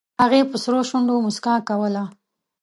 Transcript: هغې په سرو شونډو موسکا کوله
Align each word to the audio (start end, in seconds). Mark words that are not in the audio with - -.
هغې 0.21 0.41
په 0.49 0.55
سرو 0.63 0.79
شونډو 0.89 1.23
موسکا 1.25 1.55
کوله 1.69 2.03